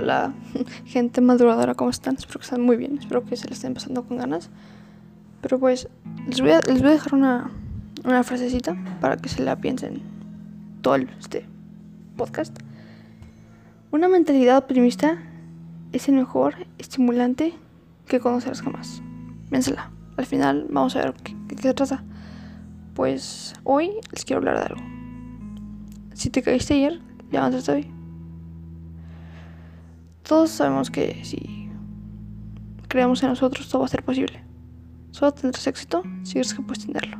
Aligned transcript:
Hola, 0.00 0.32
gente 0.84 1.20
madrugadora, 1.20 1.74
¿cómo 1.74 1.90
están? 1.90 2.14
Espero 2.14 2.38
que 2.38 2.44
estén 2.44 2.60
muy 2.60 2.76
bien, 2.76 2.98
espero 2.98 3.24
que 3.24 3.36
se 3.36 3.48
les 3.48 3.58
estén 3.58 3.74
pasando 3.74 4.04
con 4.04 4.18
ganas. 4.18 4.48
Pero 5.40 5.58
pues, 5.58 5.88
les 6.28 6.40
voy 6.40 6.52
a, 6.52 6.60
les 6.60 6.80
voy 6.80 6.90
a 6.90 6.92
dejar 6.92 7.14
una, 7.14 7.50
una 8.04 8.22
frasecita 8.22 8.76
para 9.00 9.16
que 9.16 9.28
se 9.28 9.42
la 9.42 9.56
piensen 9.56 10.02
todo 10.82 10.94
este 10.94 11.46
podcast. 12.16 12.56
Una 13.90 14.08
mentalidad 14.08 14.58
optimista 14.58 15.18
es 15.92 16.08
el 16.08 16.14
mejor 16.14 16.54
estimulante 16.78 17.54
que 18.06 18.20
conocerás 18.20 18.62
jamás. 18.62 19.02
Piénsela. 19.50 19.90
Al 20.16 20.26
final 20.26 20.66
vamos 20.70 20.94
a 20.94 21.00
ver 21.00 21.14
qué, 21.24 21.34
qué 21.48 21.56
se 21.56 21.74
trata. 21.74 22.04
Pues 22.94 23.54
hoy 23.64 23.90
les 24.12 24.24
quiero 24.24 24.38
hablar 24.38 24.58
de 24.58 24.64
algo. 24.64 24.82
Si 26.14 26.30
te 26.30 26.42
caíste 26.42 26.74
ayer, 26.74 27.00
levántate 27.32 27.72
hoy. 27.72 27.97
Todos 30.28 30.50
sabemos 30.50 30.90
que 30.90 31.24
si 31.24 31.70
creemos 32.86 33.22
en 33.22 33.30
nosotros, 33.30 33.66
todo 33.70 33.80
va 33.80 33.86
a 33.86 33.88
ser 33.88 34.04
posible. 34.04 34.44
Solo 35.10 35.32
tendrás 35.32 35.66
éxito 35.66 36.02
si 36.22 36.34
crees 36.34 36.52
que 36.52 36.60
puedes 36.60 36.84
tenerlo. 36.84 37.16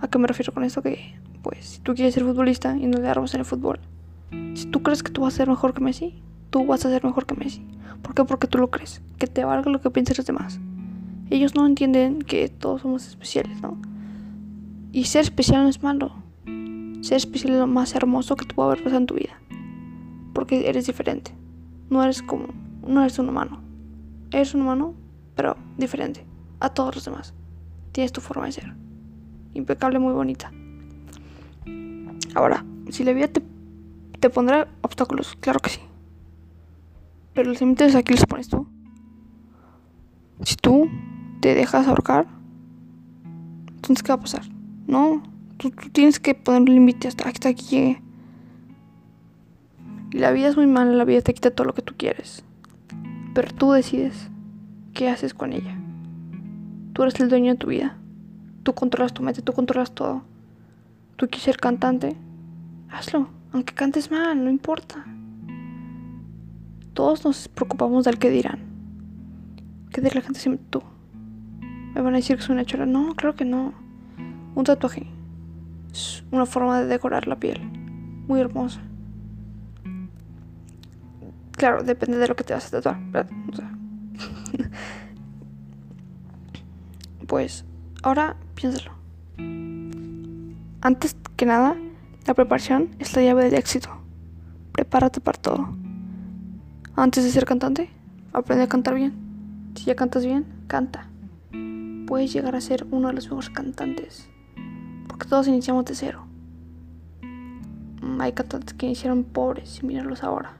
¿A 0.00 0.08
qué 0.08 0.18
me 0.18 0.26
refiero 0.26 0.54
con 0.54 0.64
esto? 0.64 0.80
Que, 0.80 1.20
pues, 1.42 1.66
si 1.66 1.80
tú 1.80 1.94
quieres 1.94 2.14
ser 2.14 2.24
futbolista 2.24 2.74
y 2.78 2.86
no 2.86 2.98
le 2.98 3.08
armas 3.08 3.34
en 3.34 3.40
el 3.40 3.44
fútbol, 3.44 3.80
si 4.54 4.64
tú 4.68 4.82
crees 4.82 5.02
que 5.02 5.12
tú 5.12 5.20
vas 5.20 5.34
a 5.34 5.36
ser 5.36 5.50
mejor 5.50 5.74
que 5.74 5.82
Messi, 5.82 6.22
tú 6.48 6.64
vas 6.64 6.86
a 6.86 6.88
ser 6.88 7.04
mejor 7.04 7.26
que 7.26 7.34
Messi. 7.34 7.62
¿Por 8.00 8.14
qué? 8.14 8.24
Porque 8.24 8.46
tú 8.46 8.56
lo 8.56 8.70
crees. 8.70 9.02
Que 9.18 9.26
te 9.26 9.44
valga 9.44 9.70
lo 9.70 9.82
que 9.82 9.90
piensen 9.90 10.14
los 10.16 10.24
demás. 10.24 10.58
Ellos 11.28 11.54
no 11.54 11.66
entienden 11.66 12.22
que 12.22 12.48
todos 12.48 12.80
somos 12.80 13.06
especiales, 13.06 13.60
¿no? 13.60 13.76
Y 14.92 15.04
ser 15.04 15.24
especial 15.24 15.64
no 15.64 15.68
es 15.68 15.82
malo. 15.82 16.14
Ser 17.02 17.18
especial 17.18 17.52
es 17.52 17.58
lo 17.58 17.66
más 17.66 17.94
hermoso 17.94 18.34
que 18.34 18.46
tú 18.46 18.62
haber 18.62 18.78
pasado 18.78 18.96
en 18.96 19.06
tu 19.06 19.14
vida. 19.16 19.38
Porque 20.32 20.70
eres 20.70 20.86
diferente. 20.86 21.34
No 21.90 22.02
eres 22.02 22.22
como. 22.22 22.48
No 22.86 23.00
eres 23.00 23.18
un 23.18 23.28
humano. 23.28 23.60
Eres 24.30 24.54
un 24.54 24.62
humano, 24.62 24.94
pero 25.34 25.56
diferente 25.76 26.26
a 26.60 26.68
todos 26.70 26.94
los 26.94 27.04
demás. 27.04 27.34
Tienes 27.92 28.12
tu 28.12 28.20
forma 28.20 28.46
de 28.46 28.52
ser. 28.52 28.74
Impecable, 29.54 29.98
muy 29.98 30.12
bonita. 30.12 30.52
Ahora, 32.34 32.64
si 32.90 33.04
la 33.04 33.12
vida 33.12 33.28
te, 33.28 33.42
te 34.20 34.30
pondrá 34.30 34.68
obstáculos, 34.82 35.36
claro 35.40 35.60
que 35.60 35.70
sí. 35.70 35.80
Pero 37.34 37.50
los 37.50 37.60
límites 37.60 37.94
aquí 37.94 38.12
los 38.12 38.26
pones 38.26 38.48
tú. 38.48 38.66
Si 40.42 40.56
tú 40.56 40.88
te 41.40 41.54
dejas 41.54 41.86
ahorcar, 41.88 42.26
entonces 43.76 44.02
¿qué 44.02 44.08
va 44.08 44.16
a 44.16 44.20
pasar? 44.20 44.42
No, 44.86 45.22
tú, 45.56 45.70
tienes 45.92 46.20
que 46.20 46.34
poner 46.34 46.62
un 46.62 46.88
hasta, 47.06 47.28
hasta 47.28 47.50
llegue. 47.50 48.02
Y 50.10 50.18
la 50.18 50.30
vida 50.32 50.48
es 50.48 50.56
muy 50.56 50.66
mala, 50.66 50.92
la 50.92 51.04
vida 51.04 51.20
te 51.20 51.34
quita 51.34 51.50
todo 51.50 51.66
lo 51.66 51.74
que 51.74 51.82
tú 51.82 51.94
quieres. 51.96 52.44
Pero 53.34 53.52
tú 53.52 53.72
decides 53.72 54.30
qué 54.94 55.08
haces 55.08 55.34
con 55.34 55.52
ella. 55.52 55.76
Tú 56.92 57.02
eres 57.02 57.20
el 57.20 57.28
dueño 57.28 57.52
de 57.52 57.58
tu 57.58 57.68
vida. 57.68 57.96
Tú 58.62 58.74
controlas 58.74 59.12
tu 59.12 59.22
mente, 59.22 59.42
tú 59.42 59.52
controlas 59.52 59.92
todo. 59.92 60.22
Tú 61.16 61.26
quieres 61.26 61.44
ser 61.44 61.56
cantante, 61.58 62.16
hazlo. 62.90 63.28
Aunque 63.52 63.74
cantes 63.74 64.10
mal, 64.10 64.44
no 64.44 64.50
importa. 64.50 65.04
Todos 66.94 67.24
nos 67.24 67.48
preocupamos 67.48 68.04
del 68.04 68.18
que 68.18 68.30
dirán. 68.30 68.60
¿Qué 69.90 70.00
dirá 70.00 70.16
la 70.16 70.22
gente 70.22 70.40
siempre 70.40 70.66
tú? 70.70 70.82
¿Me 71.94 72.00
van 72.00 72.14
a 72.14 72.18
decir 72.18 72.36
que 72.36 72.42
soy 72.42 72.54
una 72.54 72.64
chora? 72.64 72.86
No, 72.86 73.14
claro 73.14 73.34
que 73.34 73.44
no. 73.44 73.72
Un 74.54 74.64
tatuaje. 74.64 75.06
Es 75.92 76.24
una 76.30 76.44
forma 76.44 76.80
de 76.80 76.86
decorar 76.86 77.26
la 77.26 77.38
piel. 77.38 77.60
Muy 78.26 78.40
hermosa. 78.40 78.80
Claro, 81.58 81.82
depende 81.82 82.18
de 82.18 82.28
lo 82.28 82.36
que 82.36 82.44
te 82.44 82.54
vas 82.54 82.72
a 82.72 82.80
tatuar. 82.80 82.98
pues, 87.26 87.64
ahora 88.04 88.36
piénsalo. 88.54 88.92
Antes 90.80 91.16
que 91.36 91.46
nada, 91.46 91.76
la 92.26 92.34
preparación 92.34 92.90
es 93.00 93.16
la 93.16 93.22
llave 93.22 93.44
del 93.44 93.54
éxito. 93.54 93.90
Prepárate 94.70 95.20
para 95.20 95.40
todo. 95.40 95.68
Antes 96.94 97.24
de 97.24 97.30
ser 97.32 97.44
cantante, 97.44 97.90
aprende 98.32 98.62
a 98.62 98.68
cantar 98.68 98.94
bien. 98.94 99.12
Si 99.74 99.84
ya 99.86 99.96
cantas 99.96 100.24
bien, 100.24 100.46
canta. 100.68 101.08
Puedes 102.06 102.32
llegar 102.32 102.54
a 102.54 102.60
ser 102.60 102.86
uno 102.92 103.08
de 103.08 103.14
los 103.14 103.24
mejores 103.24 103.50
cantantes. 103.50 104.28
Porque 105.08 105.26
todos 105.26 105.48
iniciamos 105.48 105.84
de 105.86 105.96
cero. 105.96 106.24
Hay 108.20 108.32
cantantes 108.32 108.74
que 108.74 108.86
iniciaron 108.86 109.24
pobres 109.24 109.80
y 109.82 109.86
míralos 109.86 110.22
ahora. 110.22 110.58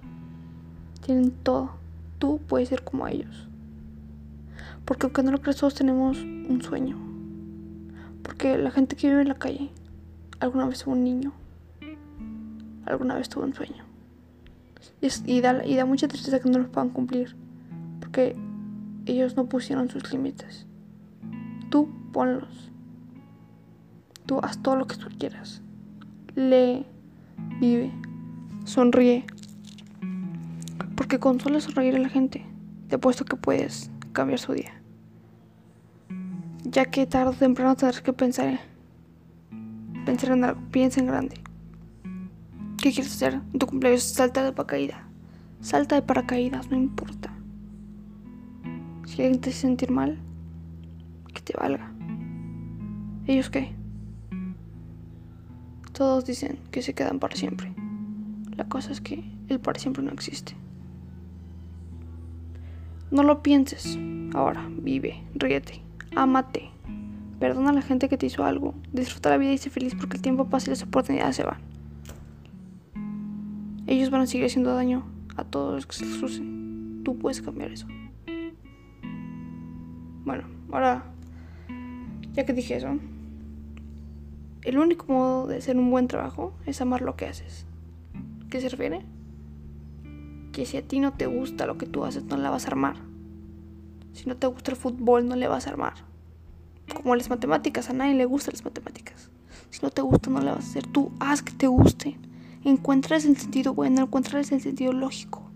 Tienen 1.08 1.30
todo. 1.30 1.70
Tú 2.18 2.38
puedes 2.46 2.68
ser 2.68 2.84
como 2.84 3.06
ellos. 3.08 3.48
Porque 4.84 5.06
aunque 5.06 5.22
no 5.22 5.30
lo 5.32 5.40
creas, 5.40 5.56
todos 5.56 5.74
tenemos 5.74 6.18
un 6.18 6.60
sueño. 6.62 6.98
Porque 8.22 8.58
la 8.58 8.70
gente 8.70 8.94
que 8.94 9.08
vive 9.08 9.22
en 9.22 9.28
la 9.28 9.36
calle 9.36 9.70
alguna 10.38 10.66
vez 10.66 10.84
fue 10.84 10.92
un 10.92 11.04
niño. 11.04 11.32
Alguna 12.84 13.14
vez 13.14 13.30
tuvo 13.30 13.44
un 13.44 13.54
sueño. 13.54 13.84
Y, 15.00 15.06
es- 15.06 15.24
da, 15.24 15.64
y 15.64 15.76
da 15.76 15.86
mucha 15.86 16.08
tristeza 16.08 16.40
que 16.40 16.50
no 16.50 16.58
los 16.58 16.68
puedan 16.68 16.90
cumplir. 16.90 17.34
Porque 18.00 18.36
ellos 19.06 19.34
no 19.34 19.46
pusieron 19.46 19.88
sus 19.88 20.12
límites. 20.12 20.66
Tú 21.70 21.88
ponlos. 22.12 22.70
Tú 24.26 24.40
haz 24.42 24.58
todo 24.62 24.76
lo 24.76 24.86
que 24.86 24.96
tú 24.96 25.06
quieras. 25.18 25.62
Lee, 26.34 26.84
vive, 27.60 27.92
sonríe. 28.66 29.24
Porque 30.98 31.20
con 31.20 31.38
solo 31.38 31.60
sonreír 31.60 31.94
a 31.94 32.00
la 32.00 32.08
gente, 32.08 32.44
te 32.88 32.96
apuesto 32.96 33.24
que 33.24 33.36
puedes 33.36 33.88
cambiar 34.12 34.40
su 34.40 34.52
día. 34.52 34.82
Ya 36.64 36.86
que 36.86 37.06
tarde 37.06 37.30
o 37.30 37.34
temprano 37.34 37.76
tendrás 37.76 38.02
que 38.02 38.12
pensar, 38.12 38.58
pensar 40.04 40.32
en 40.32 40.42
algo, 40.42 40.60
piensa 40.72 40.98
en 40.98 41.06
grande. 41.06 41.36
¿Qué 42.82 42.90
quieres 42.90 43.12
hacer 43.12 43.34
en 43.34 43.58
tu 43.60 43.66
cumpleaños? 43.66 44.02
Salta 44.02 44.42
de 44.42 44.52
paracaídas. 44.52 44.98
Salta 45.60 45.94
de 45.94 46.02
paracaídas, 46.02 46.68
no 46.68 46.76
importa. 46.76 47.32
Si 49.06 49.22
alguien 49.22 49.40
te 49.40 49.50
hace 49.50 49.60
sentir 49.60 49.92
mal, 49.92 50.18
que 51.32 51.42
te 51.42 51.56
valga. 51.56 51.92
¿Ellos 53.28 53.50
qué? 53.50 53.72
Todos 55.92 56.24
dicen 56.24 56.58
que 56.72 56.82
se 56.82 56.92
quedan 56.92 57.20
para 57.20 57.36
siempre. 57.36 57.72
La 58.56 58.68
cosa 58.68 58.90
es 58.90 59.00
que 59.00 59.22
el 59.48 59.60
para 59.60 59.78
siempre 59.78 60.02
no 60.02 60.10
existe. 60.10 60.56
No 63.10 63.22
lo 63.22 63.42
pienses. 63.42 63.98
Ahora, 64.34 64.66
vive, 64.68 65.22
ríete, 65.34 65.80
ámate. 66.14 66.70
Perdona 67.40 67.70
a 67.70 67.72
la 67.72 67.82
gente 67.82 68.08
que 68.08 68.18
te 68.18 68.26
hizo 68.26 68.44
algo. 68.44 68.74
Disfruta 68.92 69.30
la 69.30 69.38
vida 69.38 69.52
y 69.52 69.58
sé 69.58 69.70
feliz 69.70 69.94
porque 69.94 70.16
el 70.16 70.22
tiempo 70.22 70.48
pasa 70.48 70.66
y 70.66 70.70
las 70.70 70.82
oportunidades 70.82 71.36
se 71.36 71.44
van. 71.44 71.58
Ellos 73.86 74.10
van 74.10 74.20
a 74.20 74.26
seguir 74.26 74.44
haciendo 74.44 74.74
daño 74.74 75.06
a 75.36 75.44
todos 75.44 75.74
los 75.74 75.86
que 75.86 75.96
se 75.96 76.04
les 76.04 76.18
cruce. 76.18 76.42
Tú 77.04 77.16
puedes 77.18 77.40
cambiar 77.40 77.70
eso. 77.70 77.86
Bueno, 80.24 80.44
ahora, 80.70 81.04
ya 82.34 82.44
que 82.44 82.52
dije 82.52 82.76
eso, 82.76 82.98
el 84.62 84.78
único 84.78 85.10
modo 85.10 85.46
de 85.46 85.56
hacer 85.56 85.78
un 85.78 85.90
buen 85.90 86.08
trabajo 86.08 86.52
es 86.66 86.82
amar 86.82 87.00
lo 87.00 87.16
que 87.16 87.24
haces. 87.24 87.64
¿Qué 88.50 88.60
se 88.60 88.68
refiere? 88.68 89.06
Que 90.52 90.66
si 90.66 90.76
a 90.76 90.86
ti 90.86 91.00
no 91.00 91.12
te 91.12 91.26
gusta 91.26 91.66
lo 91.66 91.78
que 91.78 91.86
tú 91.86 92.04
haces, 92.04 92.24
no 92.24 92.36
la 92.36 92.50
vas 92.50 92.64
a 92.64 92.68
armar. 92.68 92.96
Si 94.12 94.26
no 94.26 94.36
te 94.36 94.46
gusta 94.46 94.70
el 94.70 94.76
fútbol, 94.76 95.28
no 95.28 95.36
le 95.36 95.48
vas 95.48 95.66
a 95.66 95.70
armar. 95.70 95.94
Como 96.94 97.14
las 97.14 97.30
matemáticas, 97.30 97.90
a 97.90 97.92
nadie 97.92 98.14
le 98.14 98.24
gustan 98.24 98.52
las 98.54 98.64
matemáticas. 98.64 99.30
Si 99.70 99.80
no 99.82 99.90
te 99.90 100.02
gusta, 100.02 100.30
no 100.30 100.40
la 100.40 100.54
vas 100.54 100.64
a 100.64 100.68
hacer. 100.70 100.86
Tú 100.86 101.12
haz 101.20 101.42
que 101.42 101.52
te 101.52 101.66
guste. 101.66 102.18
Encuentras 102.64 103.24
el 103.24 103.36
sentido 103.36 103.74
bueno, 103.74 104.02
encuentras 104.02 104.50
el 104.52 104.60
sentido 104.60 104.92
lógico. 104.92 105.48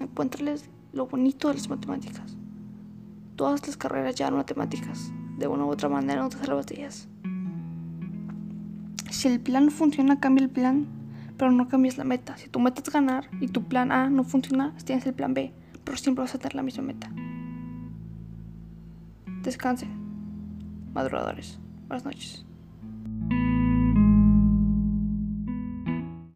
Encuéntrales 0.00 0.68
lo 0.92 1.06
bonito 1.06 1.48
de 1.48 1.54
las 1.54 1.68
matemáticas. 1.68 2.36
Todas 3.36 3.66
las 3.66 3.76
carreras 3.76 4.14
llevan 4.14 4.34
matemáticas. 4.34 5.12
De 5.38 5.46
una 5.46 5.64
u 5.64 5.70
otra 5.70 5.88
manera 5.88 6.22
no 6.22 6.28
te 6.28 6.38
salvas 6.38 6.66
de 6.66 6.76
ellas. 6.76 7.08
Si 9.10 9.28
el 9.28 9.40
plan 9.40 9.70
funciona, 9.70 10.20
cambia 10.20 10.44
el 10.44 10.50
plan, 10.50 10.86
pero 11.36 11.50
no 11.50 11.68
cambies 11.68 11.98
la 11.98 12.04
meta. 12.04 12.36
Si 12.36 12.48
tu 12.48 12.60
meta 12.60 12.82
es 12.84 12.90
ganar 12.90 13.28
y 13.40 13.48
tu 13.48 13.64
plan 13.64 13.92
A 13.92 14.10
no 14.10 14.24
funciona, 14.24 14.74
tienes 14.84 15.06
el 15.06 15.14
plan 15.14 15.34
B, 15.34 15.52
pero 15.84 15.96
siempre 15.96 16.22
vas 16.22 16.34
a 16.34 16.38
tener 16.38 16.54
la 16.54 16.62
misma 16.62 16.84
meta. 16.84 17.10
Descansen, 19.42 19.90
madrugadores. 20.94 21.58
Buenas 21.88 22.04
noches. 22.04 22.46